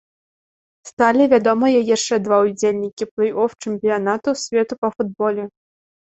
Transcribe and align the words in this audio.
Сталі 0.89 1.25
вядомыя 1.33 1.79
яшчэ 1.95 2.15
два 2.27 2.39
ўдзельнікі 2.47 3.03
плэй-оф 3.13 3.51
чэмпіянату 3.65 4.29
свету 4.45 4.73
па 4.87 4.91
футболе. 4.95 5.45